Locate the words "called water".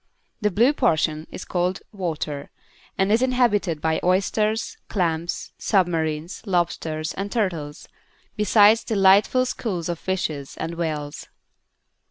1.45-2.49